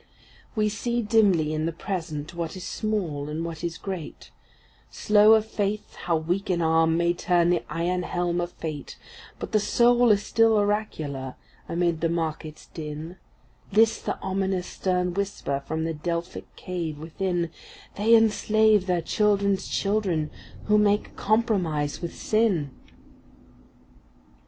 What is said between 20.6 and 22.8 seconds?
who make compromise with sin.